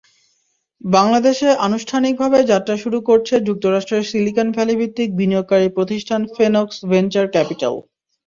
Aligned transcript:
বাংলাদেশে 0.81 1.49
আনুষ্ঠানিকভাবে 1.67 2.39
যাত্রা 2.51 2.75
শুরু 2.77 2.99
করেছে 3.01 3.35
যুক্তরাষ্ট্রের 3.47 4.07
সিলিকন 4.09 4.47
ভ্যালি-ভিত্তিক 4.51 5.09
বিনিয়োগকারী 5.19 5.67
প্রতিষ্ঠান 5.77 6.21
ফেনক্স 6.35 6.75
ভেঞ্চার 6.91 7.25
ক্যাপিটাল। 7.33 7.75